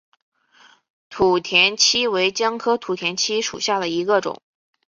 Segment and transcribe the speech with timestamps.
[1.11, 4.41] 土田七为姜科土田七属下的一个种。